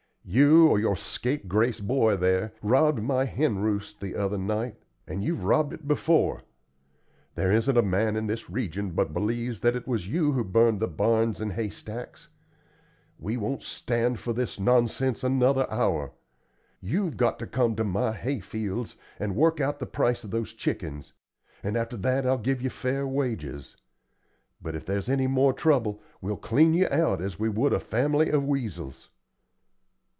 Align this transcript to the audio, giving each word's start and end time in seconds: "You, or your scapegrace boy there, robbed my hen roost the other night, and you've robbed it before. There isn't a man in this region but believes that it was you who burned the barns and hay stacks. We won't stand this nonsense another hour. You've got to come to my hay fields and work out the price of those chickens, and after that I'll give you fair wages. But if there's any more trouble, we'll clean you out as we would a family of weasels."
"You, 0.23 0.67
or 0.69 0.79
your 0.79 0.95
scapegrace 0.95 1.81
boy 1.81 2.15
there, 2.15 2.53
robbed 2.61 3.01
my 3.03 3.25
hen 3.25 3.57
roost 3.59 3.99
the 3.99 4.15
other 4.15 4.37
night, 4.37 4.77
and 5.05 5.23
you've 5.25 5.43
robbed 5.43 5.73
it 5.73 5.87
before. 5.89 6.43
There 7.35 7.51
isn't 7.51 7.75
a 7.77 7.81
man 7.81 8.15
in 8.15 8.27
this 8.27 8.49
region 8.49 8.91
but 8.91 9.13
believes 9.15 9.59
that 9.59 9.75
it 9.75 9.87
was 9.87 10.07
you 10.07 10.31
who 10.31 10.43
burned 10.45 10.79
the 10.79 10.87
barns 10.87 11.41
and 11.41 11.51
hay 11.53 11.69
stacks. 11.69 12.29
We 13.19 13.35
won't 13.35 13.63
stand 13.63 14.17
this 14.19 14.57
nonsense 14.59 15.23
another 15.25 15.69
hour. 15.69 16.13
You've 16.79 17.17
got 17.17 17.37
to 17.39 17.47
come 17.47 17.75
to 17.75 17.83
my 17.83 18.13
hay 18.13 18.39
fields 18.39 18.95
and 19.19 19.35
work 19.35 19.59
out 19.59 19.79
the 19.79 19.85
price 19.87 20.23
of 20.23 20.31
those 20.31 20.53
chickens, 20.53 21.11
and 21.63 21.75
after 21.75 21.97
that 21.97 22.25
I'll 22.25 22.37
give 22.37 22.61
you 22.61 22.69
fair 22.69 23.05
wages. 23.05 23.75
But 24.61 24.75
if 24.75 24.85
there's 24.85 25.09
any 25.09 25.27
more 25.27 25.51
trouble, 25.51 25.99
we'll 26.21 26.37
clean 26.37 26.73
you 26.73 26.87
out 26.89 27.21
as 27.21 27.39
we 27.39 27.49
would 27.49 27.73
a 27.73 27.79
family 27.81 28.29
of 28.29 28.45
weasels." 28.45 29.09